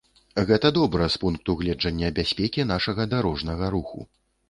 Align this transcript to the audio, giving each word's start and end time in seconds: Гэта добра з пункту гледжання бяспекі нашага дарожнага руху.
Гэта 0.51 0.71
добра 0.77 1.09
з 1.17 1.21
пункту 1.25 1.57
гледжання 1.61 2.09
бяспекі 2.23 2.69
нашага 2.73 3.11
дарожнага 3.15 3.75
руху. 3.79 3.99